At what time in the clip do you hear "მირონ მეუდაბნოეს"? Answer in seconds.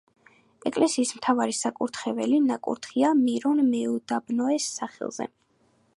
3.21-4.73